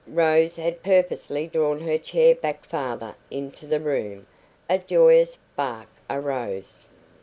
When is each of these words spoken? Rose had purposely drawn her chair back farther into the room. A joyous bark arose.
Rose 0.07 0.55
had 0.55 0.81
purposely 0.81 1.45
drawn 1.45 1.79
her 1.81 1.99
chair 1.99 2.33
back 2.33 2.65
farther 2.65 3.13
into 3.29 3.67
the 3.67 3.79
room. 3.79 4.25
A 4.67 4.79
joyous 4.79 5.37
bark 5.55 5.89
arose. 6.09 6.87